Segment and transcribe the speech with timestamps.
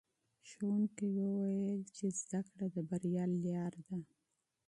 [0.49, 3.97] ښوونکي وویل چې تعلیم د بریا لاره ده.